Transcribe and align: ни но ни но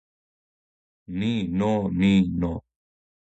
ни 1.19 1.33
но 1.57 1.71
ни 1.99 2.13
но 2.39 2.53